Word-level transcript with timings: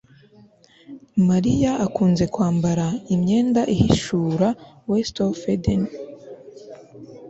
Mariya 1.29 1.71
akunze 1.85 2.23
kwambara 2.33 2.85
imyenda 3.13 3.61
ihishura 3.75 4.47
WestofEden 4.89 5.81